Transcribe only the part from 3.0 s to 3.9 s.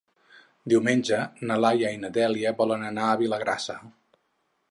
a Vilagrassa.